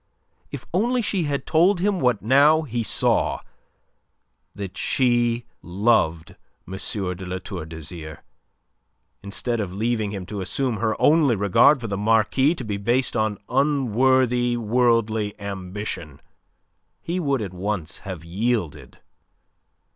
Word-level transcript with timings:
If 0.49 0.65
only 0.73 1.03
she 1.03 1.25
had 1.25 1.45
told 1.45 1.79
him 1.79 1.99
what 1.99 2.23
now 2.23 2.63
he 2.63 2.81
saw, 2.81 3.41
that 4.55 4.75
she 4.75 5.45
loved 5.61 6.35
M. 6.67 6.71
de 7.15 7.23
La 7.23 7.37
Tour 7.37 7.65
d'Azyr, 7.67 8.23
instead 9.21 9.59
of 9.59 9.71
leaving 9.71 10.09
him 10.09 10.25
to 10.25 10.41
assume 10.41 10.77
her 10.77 10.99
only 10.99 11.35
regard 11.35 11.79
for 11.79 11.85
the 11.87 11.97
Marquis 11.97 12.55
to 12.55 12.63
be 12.63 12.77
based 12.77 13.15
on 13.15 13.37
unworthy 13.47 14.57
worldly 14.57 15.39
ambition, 15.39 16.19
he 16.99 17.19
would 17.19 17.43
at 17.43 17.53
once 17.53 17.99
have 17.99 18.25
yielded. 18.25 18.97